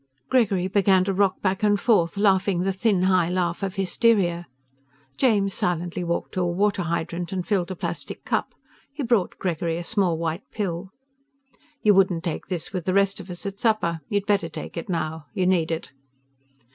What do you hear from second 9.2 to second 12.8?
Gregory a small white pill. "You wouldn't take this